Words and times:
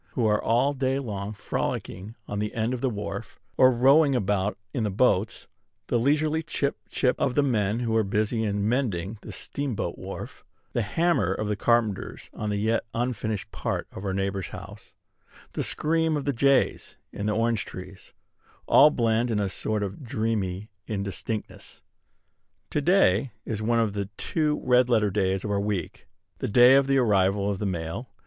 who 0.13 0.25
are 0.25 0.41
all 0.41 0.73
day 0.73 0.97
long 0.97 1.31
frolicking 1.31 2.15
on 2.27 2.39
the 2.39 2.55
end 2.55 2.73
of 2.73 2.81
the 2.81 2.89
wharf, 2.89 3.39
or 3.55 3.71
rowing 3.71 4.15
about 4.15 4.57
in 4.73 4.83
the 4.83 4.89
boats; 4.89 5.47
the 5.89 5.99
leisurely 5.99 6.41
chip, 6.41 6.75
chip, 6.89 7.15
of 7.19 7.35
the 7.35 7.43
men 7.43 7.81
who 7.81 7.95
are 7.95 8.03
busy 8.03 8.43
in 8.43 8.67
mending 8.67 9.19
the 9.21 9.31
steamboat 9.31 9.99
wharf; 9.99 10.43
the 10.73 10.81
hammer 10.81 11.31
of 11.31 11.47
the 11.47 11.55
carpenters 11.55 12.31
on 12.33 12.49
the 12.49 12.57
yet 12.57 12.83
unfinished 12.95 13.51
part 13.51 13.87
of 13.91 14.03
our 14.03 14.11
neighbor's 14.11 14.47
house; 14.47 14.95
the 15.53 15.61
scream 15.61 16.17
of 16.17 16.25
the 16.25 16.33
jays 16.33 16.97
in 17.11 17.27
the 17.27 17.35
orange 17.35 17.63
trees, 17.63 18.11
all 18.65 18.89
blend 18.89 19.29
in 19.29 19.39
a 19.39 19.47
sort 19.47 19.83
of 19.83 20.03
dreamy 20.03 20.71
indistinctness. 20.87 21.83
To 22.71 22.81
day 22.81 23.33
is 23.45 23.61
one 23.61 23.79
of 23.79 23.93
the 23.93 24.09
two 24.17 24.59
red 24.63 24.89
letter 24.89 25.11
days 25.11 25.43
of 25.43 25.51
our 25.51 25.61
week, 25.61 26.07
the 26.39 26.47
day 26.47 26.73
of 26.73 26.87
the 26.87 26.97
arrival 26.97 27.51
of 27.51 27.59
the 27.59 27.67
mail. 27.67 28.09